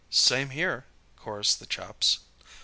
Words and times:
"Same 0.09 0.49
here," 0.49 0.87
chorused 1.15 1.59
the 1.59 1.67
chaps. 1.67 2.17